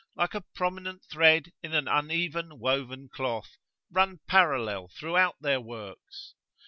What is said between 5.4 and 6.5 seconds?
their works.